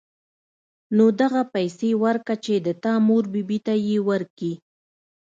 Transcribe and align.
نو 0.95 1.05
دغه 1.21 1.41
پيسې 1.53 1.89
وركه 2.03 2.35
چې 2.45 2.53
د 2.65 2.67
تا 2.83 2.93
مور 3.07 3.23
بي 3.33 3.41
بي 3.49 3.59
ته 3.65 3.73
يې 3.87 3.97
وركي. 4.07 4.53